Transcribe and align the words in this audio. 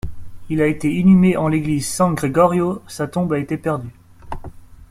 Il 0.49 0.63
a 0.63 0.65
été 0.65 0.91
inhumé 0.91 1.37
en 1.37 1.47
l'église 1.47 1.87
San 1.87 2.15
Gregorio, 2.15 2.81
sa 2.87 3.07
tombe 3.07 3.33
a 3.33 3.37
été 3.37 3.55
perdue. 3.55 3.93